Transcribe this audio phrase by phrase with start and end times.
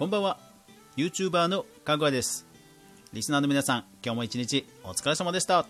[0.00, 0.38] こんばんは。
[0.96, 2.46] YouTuber のかぐわです。
[3.12, 5.66] リスナーの皆さん今日も一日お疲れ様でした。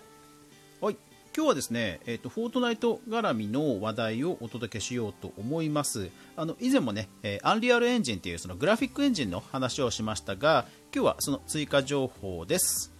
[0.81, 0.97] はい。
[1.37, 6.11] 今日はですね、えーと、フォートナイト絡みの話題をお届けしようと思います。
[6.37, 12.93] あの以前もね、えー、アンリアルエンジンっていうそのグラフィックエンジンの話をしましたが今日はその追加情報です。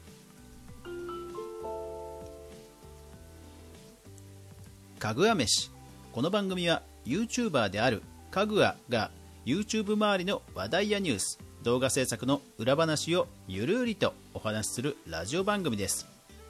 [4.99, 5.71] かぐわ飯。
[6.11, 9.13] この番組は YouTuber であるかぐわが
[9.47, 16.07] YouTube 周りの話題やニュース動画制作の裏話をゆるりとお話しするラジオ番組です。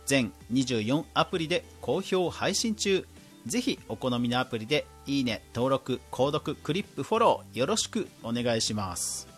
[0.06, 3.06] 全24アプリで好評配信中。
[3.46, 9.28] ぜひお好みのアプリでいいね登録購読クリップフォローよろしくお願いします。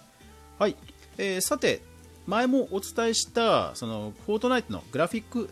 [0.58, 0.76] はい、
[1.18, 1.82] えー、さて
[2.26, 5.50] 前もお伝えしたそのフォートナイトのグラフィック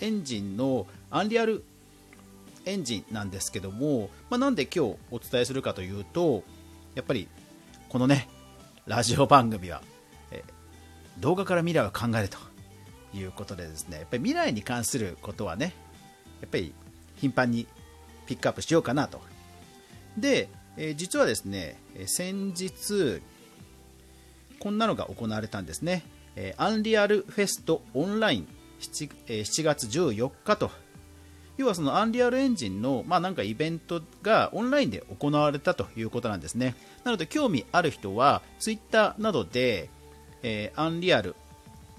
[0.00, 1.64] エンジンのアンリアル
[2.64, 6.44] エンジンなんですけども、まあ、なんで今日お伝えするかというと
[6.94, 7.28] やっぱり
[7.92, 8.26] このね
[8.86, 9.82] ラジオ番組は、
[10.30, 10.42] え
[11.20, 12.38] 動画から未来を考えると
[13.14, 15.74] いうことでですねやっぱり未来に関することはね
[16.40, 16.72] やっぱり
[17.16, 17.66] 頻繁に
[18.24, 19.20] ピックアップしようかなと。
[20.16, 20.48] で、
[20.78, 21.76] え実はですね
[22.06, 23.20] 先日
[24.58, 26.02] こんなのが行われたんですね、
[26.34, 28.48] えアンリアルフェストオンライン
[28.80, 30.70] 7, 7月14日と
[31.56, 36.74] 要はそのアンリアルエンジンの、まあ、なんかイベントがオンラインで行われたということなんですね。
[37.04, 39.90] なので興味ある人は Twitter などで、
[40.42, 41.36] えー、アンリアル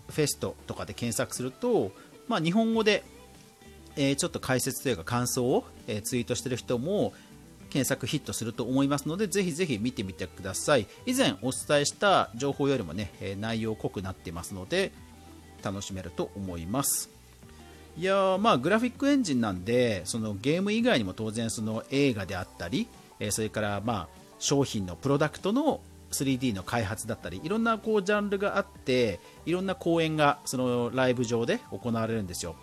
[0.09, 1.92] フェストとかで検索すると、
[2.28, 3.04] まあ、日本語で、
[3.96, 7.14] えー、ちょっと解説というか感想を、えー、ツイートしている人も
[7.70, 14.92] 検索ヒットすると思いますのでぜひぜひ見てみてください以前お伝えした情報よりもね、え内容濃くなっていますので
[15.64, 17.12] 楽しめると思います
[17.96, 22.88] いやまあグラフィックエンジンなんでそのゲーム以外にも当然その映画であったり、
[23.20, 24.08] えそれからまあ
[24.40, 25.80] 商品のプロダクトの
[26.12, 32.56] 3D の開発だったりいろんなこうジャンルがあっていろんな公演がそのライブ上で行われるんですよ。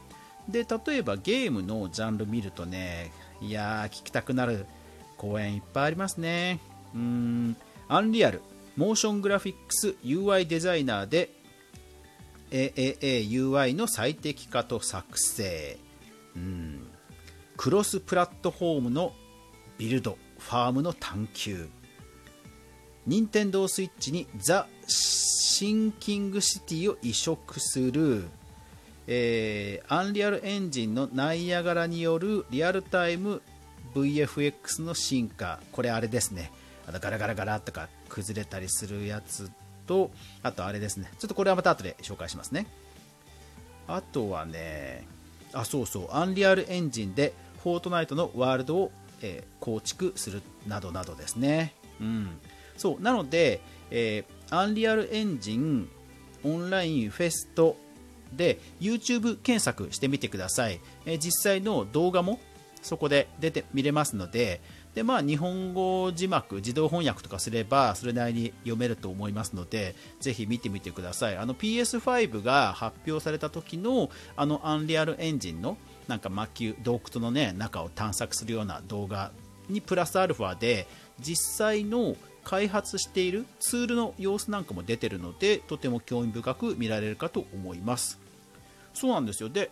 [0.48, 4.66] で例えばゲームのジャンル見るとねいやー聞きたくなる
[5.16, 6.60] 公演いっぱいありますね。
[6.94, 7.56] うん。
[7.88, 8.40] アンリアル
[8.76, 11.30] モーショングラフィックス UI デザイナーで
[12.50, 15.78] AAAUI の最適化と作成、
[16.36, 16.86] うん、
[17.56, 19.12] クロスプラットフォームの
[19.78, 21.68] ビルドファームの探求。
[23.06, 28.28] 任天堂スイッチにザ・シンキングシティを移植する、
[29.06, 33.42] えー、アンリアルエンジンのナイアガラによるリアルタイム
[33.94, 35.60] VFX の進化。
[35.72, 36.52] これあれですね。
[36.86, 39.50] あのガラガラガラとか崩れたりするやつ
[39.90, 40.12] と、
[40.44, 41.10] あとあれですね。
[41.18, 42.68] ちょっとこれはまた後で紹介しますね。
[43.88, 45.04] あとはね、
[45.52, 47.34] あ、そうそう、アンリアルエンジンで
[47.64, 51.74] フォートナイトのワールドを、えー、構築するなどなどですね。
[52.00, 52.28] うん。
[52.76, 55.88] そう、なので、えー、アンリアルエンジン
[56.44, 57.76] オンラインフェスト
[58.32, 60.80] で YouTube 検索してみてください。
[61.04, 62.38] えー、実際の動画も
[62.80, 64.60] そこで出て見れますので、
[64.94, 71.36] でまあ、日本語字幕、自動翻訳とかすればそれなりに読めると思いますのでぜひ見てみてください。
[71.36, 75.76] PS5 が発表された時のあのアンリアルエンジンの
[76.08, 79.30] なんか魔球洞窟の、ね、中を探索するような動画
[79.68, 80.88] にプラスアルファで
[81.20, 88.18] 実際の開発しているツールの様子なんかも出てるのでとても興味深く見られるかと思います。
[88.92, 89.48] そうなんですよ。
[89.48, 89.70] で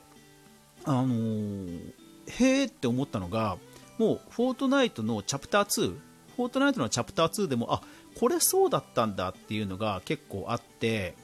[0.85, 1.93] あのー、
[2.27, 3.59] へーって思ったのが
[3.99, 5.97] もうフォートナイトのチャプター2
[6.37, 7.83] フォートナイトのチャプター2でもあ
[8.19, 11.15] これそうだったんだっていうのが結構あって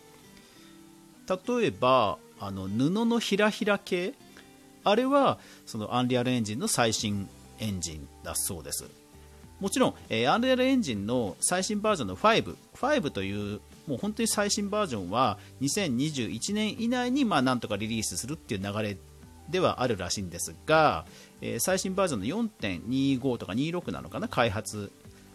[1.28, 4.12] 例えばあの布のひらひら系
[4.82, 8.84] あれはそのアンリアルエンジンの最新エンジンだそうです。
[9.60, 18.96] もちろん、えー、アンリアルエンジンの最新バージョンの5、5というもう本当に最新バージョンは2021年以内にまあなんとかリリースするっていう流れ
[19.48, 21.04] ではあるらしいんですが、
[21.40, 24.90] えー、最新バージョンの4.25とか26なのかな開発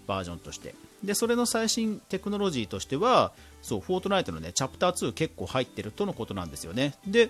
[0.07, 0.75] バージョンとして。
[1.03, 6.95] でそれの最新テクノロジーとしてはそうフォートナイトのねチャプター2結構入ってるとのことなんですよね。
[7.07, 7.29] で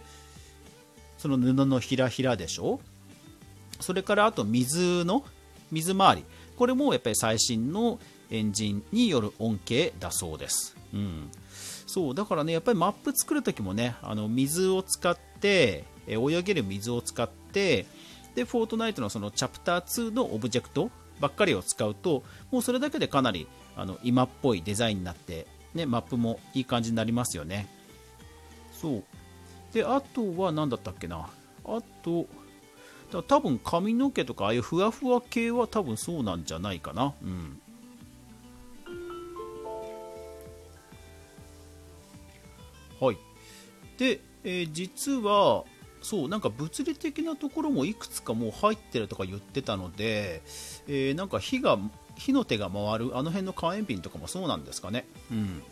[1.19, 2.79] その布のひらひらでしょ？
[3.79, 5.23] それからあと水の
[5.71, 6.25] 水回り。
[6.57, 7.99] これもやっぱり最新の
[8.31, 11.31] エンジンによる恩恵だそうです、うん、
[11.87, 17.85] そうだからねやっぱりマップ作るときもねあの水を使ってえ泳げる水を使って
[18.35, 27.67] でフォートナイトのそのチャプター2のオブジェクトばっかりを使うともうそれだけでかなりあの今っぽいデザインになって、ね、マップもいい感じになりますよね。
[28.73, 29.03] そう。
[29.73, 31.29] であとは何だったっけな。
[31.65, 32.27] あと
[33.27, 37.13] 多分髪の毛とかああいうふわふわ系は多分そうなんじゃないかな。
[37.23, 37.59] うん。
[42.99, 43.17] はい。
[43.97, 45.63] で、えー実は
[46.01, 50.41] そうなんか物理的なところもいくつかもう入ってるとか言ってたので、
[50.87, 51.77] えーなんか火が
[52.15, 55.05] 火の手が回るあの辺の火炎瓶とかもそうなんですかね。
[55.31, 55.63] うん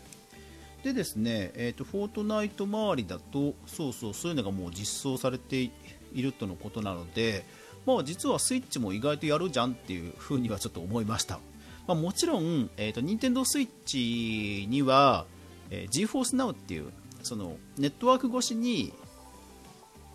[0.82, 5.70] でですね、えーと、フォートナイト周りだとそうそうそういうのがもう実装されて
[6.14, 7.44] いるとのことなので、
[7.84, 11.40] まあ、実はスイッチも意外とやるじゃんっていうふうにはちょっと思いました、
[11.86, 15.26] まあ、もちろん、えーと、任天堂スイッチには、
[15.70, 16.92] えー、GeForce Now っていう
[17.22, 18.92] そのネットワーク越しに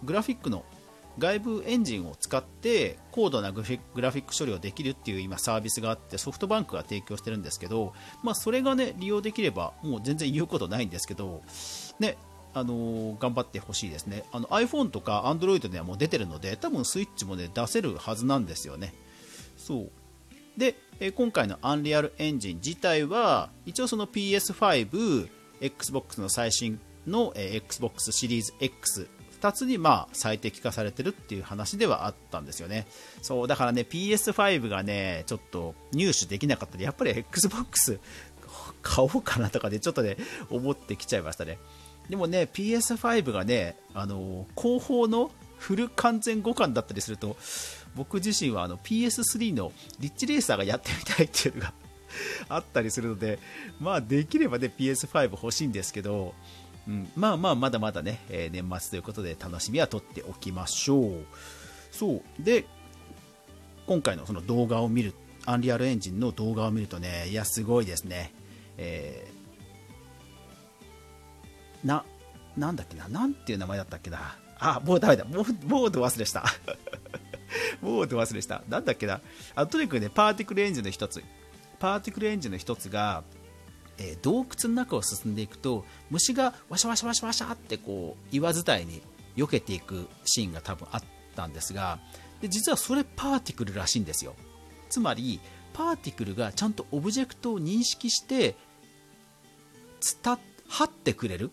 [0.04, 0.64] グラフィックの
[1.20, 11.44] 外部エンジンを使って高度なグラフィック処理をできるっていう今サービスがあってソフトバンクが提供してるんですけど、まあ、それがね利用できればもう全然言うことないんですけど、
[12.00, 12.18] ね
[12.56, 14.26] あの、頑張ってほしいですね。
[14.32, 18.94] あの iPhone とか Android ではもう出てるので多分スイッチもね出せるはずなんですよね。
[19.58, 19.92] そう。
[20.58, 20.76] で、
[21.16, 25.30] 今回のアンリアルエンジン自体は一応その PS5、
[25.62, 29.08] Xbox の最新の、Xbox シリーズ X
[29.44, 32.88] 2つにまあ最適化されてるっていう話ではあったんですよね。
[33.22, 38.00] そう、だからね、PS5 がね、ちょっと入手できなかったで、やっぱり Xbox
[38.82, 40.16] 買おうかなとかで、ちょっとね、
[40.50, 41.60] 思ってきちゃいましたね。
[42.10, 47.36] でもね、PS5 がね、あの後方のフル完全互換だったりすると、
[47.96, 51.74] 僕自身はあの PS3 のリッチレーサーがやってみたいっていうのが
[52.48, 53.40] あったりするので、
[53.82, 56.34] まあできればね PS5 欲しいんですけど、
[56.88, 61.26] うん、まあまあまだまだね、えー、年末ということで楽しみは取っておきましょう。
[61.92, 62.22] そう。
[62.40, 62.66] で
[63.88, 65.14] 今回のその動画を見る
[65.46, 68.34] アンリアルエンジンの動画を見るとねいやすごいですね。
[68.78, 72.04] えー、な
[72.58, 74.38] なんだっけななんていう名前だったっけな。
[74.60, 75.26] あもうダメだ。
[75.26, 76.44] もうもうど忘れした。
[77.82, 78.64] もうど忘れした。
[78.68, 79.22] なんだっけな。
[79.56, 81.24] あとにかくねパーティクルエンジンの一つ。
[81.80, 83.24] パーティクルエンジンの一つが
[83.98, 89.02] えー、洞窟の中を進んでいくと虫がワシャワシャワシャワシャってこう岩伝いに
[89.36, 91.04] 避けていくシーンが多分あっ
[91.36, 92.00] たんですが
[92.42, 94.36] で実はそれパーティクルらしいんですよ。
[94.90, 95.40] つまり
[95.74, 98.56] パーティクルがちゃんとオブジェクトを認識して
[100.24, 100.38] 伝
[100.68, 101.52] 張ってくれる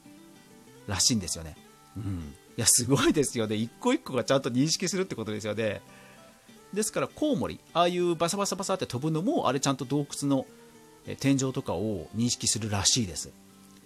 [0.86, 1.56] らしいんですよね、
[1.96, 3.56] うん、いやすごいですよね。
[3.56, 5.80] 一個一個がちゃんと認識するってことですよね。
[6.72, 10.46] ですからコウモリああいうバサバサバサって飛ぶのもあれちゃんと洞窟の
[11.16, 13.30] 天井とかを認識するらしいです。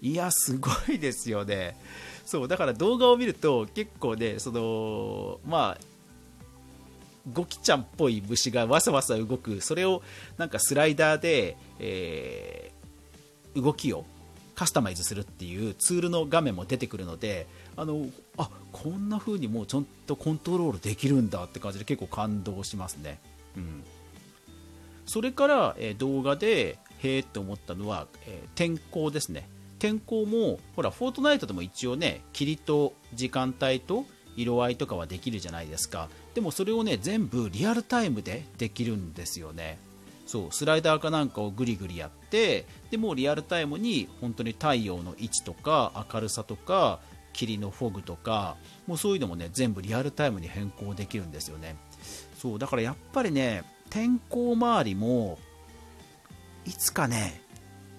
[0.03, 1.77] いやすごいですよね。
[2.27, 5.81] そうだから動画を見ると結構ねそのまあ
[7.33, 9.61] ゴキちゃんっぽい虫がわさわさ動く。
[9.61, 10.03] それを
[10.37, 14.05] なんかスライダーで、えー、動きを
[14.55, 17.47] カスタマイズするっていうツールの画面も出てくるので
[17.77, 18.07] あの
[18.37, 23.19] あこんな風にもうちゃんとコントロールできるんだって感じで結構感動しますね、
[23.57, 23.85] うん、
[25.07, 29.49] それから、え、動画でへえって思ったのは、えー、天候ですね。
[29.79, 34.07] 天候もほらフォートナイトでも一応ね霧と時間帯と
[34.37, 36.09] 色合いとかはできるじゃないですか。
[36.35, 39.79] でもそれをね全部リアルタイムでできるんですよね。
[40.27, 47.01] そうスライダーかなんかをグリグリやってでもうリアルタイムに本当に太陽の位置とか明るさとか
[47.35, 48.57] 霧のフォグとか
[48.87, 51.77] もうそういうのもね全部リアルタイムに変更できるんですよね。
[52.39, 55.39] そうだからやっぱりね天候周りも
[56.65, 57.43] いつかね、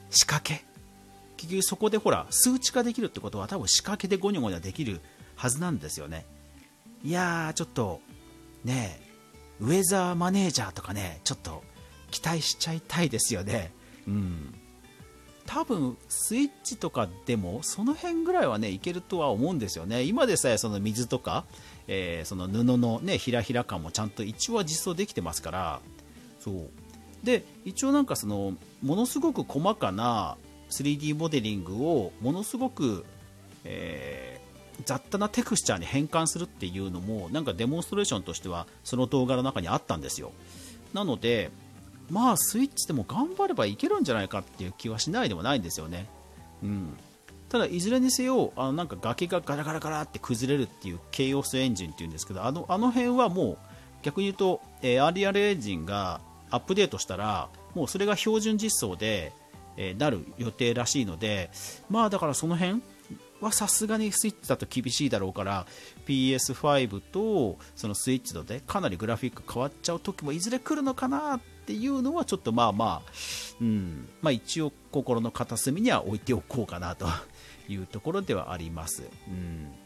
[0.09, 0.65] 仕掛け。
[1.37, 5.01] 結局そこでほら、数値化できるってことは多分仕掛けでゴニョゴニョできる
[5.35, 6.25] はずなんですよね。
[7.03, 8.01] いやー、ちょっと、
[8.63, 9.01] ね
[9.59, 11.63] ウェザーマネージャーとかね、ちょっと
[12.11, 13.71] 期待しちゃいたいですよね。
[14.07, 14.55] うん。
[15.45, 21.45] 多分スイッチとかでもその辺ぐらいはねいけるとは思うんですよね今でさえその水とか、
[21.87, 25.81] えー、その布のねひらひら感もちゃんと一応は実装できてますから
[26.39, 26.69] そう
[27.25, 30.37] で一応なんかそのものすごく細かな
[30.69, 33.03] 3D モデリングをものすごく、
[33.63, 40.31] えー、雑多なテクスチャーに変換するっていうのもなんかデモンストレーションとしてはその動画の中にあったんですよ。
[40.93, 41.51] なので
[42.09, 46.07] まあスイッチでも頑張ればいけるんじゃないかっていう気はしないでもないんですよね。
[46.63, 46.97] うん。
[47.49, 53.57] ただいずれにせよあのなんか崖がガラガラガラって崩れるっていうケイオスエンジンっていうんですけどあのあの辺はもう
[54.01, 59.33] 逆に言うと、えー、アリアルエンジンがアップデートしたらもうそれが標準実装で、
[59.77, 61.49] えー、なる予定らしいので
[61.89, 62.81] まあだからその辺
[63.41, 65.65] はさすがにスイッチだと厳しいだろうから
[66.07, 73.11] PS5 とそのスイッチとでかなりグラフィック変わっちゃう時もいずれ来るのかなっていうのはちょっとまあまあ、
[73.59, 77.07] うんまあ、一応心の片隅には置いておこうかなと
[77.67, 79.03] いうところではあります。
[79.27, 79.84] うん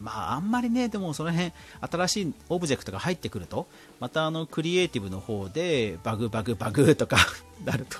[0.00, 3.68] まあ、あんまりね、でもその辺、新しいオブジェクトが入ってくると、
[4.00, 7.18] またあの、クリエイティブの方で、バグバグバグとか
[7.64, 7.98] なると、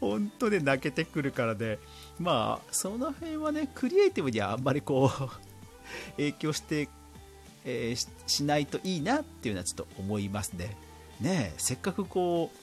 [0.00, 1.78] 本当で泣けてくるからで、
[2.18, 5.28] まあ、その辺はね、クリエイティブにはあんまりこう、
[6.16, 6.88] 影響して、
[7.64, 10.76] えー、ししないといいなっていうのはちょっと思いますね。
[11.20, 12.62] ねせっかくこう、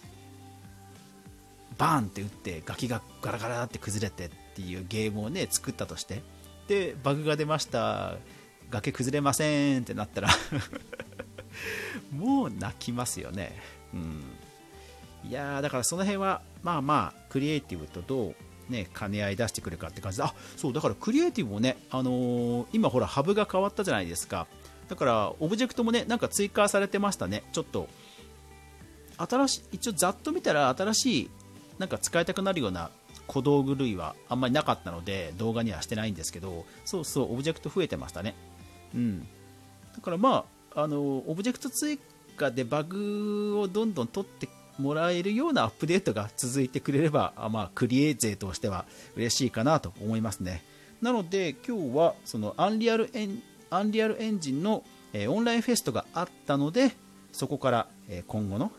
[1.80, 6.22] バーンって打ってガキがガラガラって崩れてっていうゲームをね作ったとして
[6.70, 8.18] でバグが出ました。
[8.70, 10.30] 崖崩れませんってなったら
[12.14, 13.60] もう泣きますよね。
[13.92, 14.24] うん。
[15.28, 18.36] いやだからその辺はまあまあクリエイティブとどう
[18.70, 24.46] ね、兼ね合い出してくるかって感じで、あそうだからクリエイティブもね、あのー、今ほら、ハブが変わったじゃないですか、
[24.90, 27.90] だからオブジェクトもね、なんか追加されてましたね、ちょっと、
[29.18, 31.30] 新しい、一応ざっと見たら、新しい
[31.80, 32.92] なんか使いたくなるような
[33.30, 38.36] 小道具類はあんまりなかったので動画にはしてないんですけどそうそうオブジェクト増えてましたね。
[38.96, 39.28] うん。
[39.96, 42.00] だからまああのオブジェクト追
[42.36, 50.64] 加でバグをどんどん取ってもらえるようなアップデートが続いてくれればあまあクリエイ勢としては嬉しいかなと思いますね。
[51.02, 54.84] なので今日はそのアンリアルエンアンリアルエンジンの、
[55.14, 56.92] えー、オンラインフェストがあったので
[57.32, 58.72] そこから、えー、今後の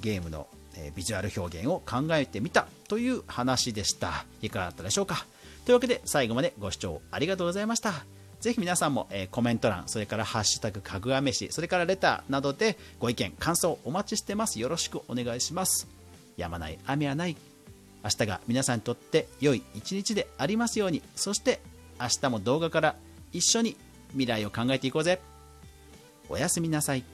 [0.00, 5.26] ゲームのえビジュアル表現を考えてみたという話でしたいかがだったでしょうか？
[5.64, 8.04] というわけで最後までご視聴ありがとうございました
[8.40, 14.60] ぜひ皆さんも、えコメント欄、それからハッシュタグかぐわ飯、それからレターなどでご意見、感想お待ちしてます。
[14.60, 15.88] よろしくお願いします。
[16.36, 17.36] やまない雨はない。
[18.04, 21.02] 明日が皆さんにとって良い一日でありますように。
[21.16, 21.60] そして
[21.98, 22.94] 明日も動画から
[23.32, 23.74] 一緒に
[24.10, 25.18] 未来を考えていこうぜ。
[26.28, 27.04] おやすみなさい。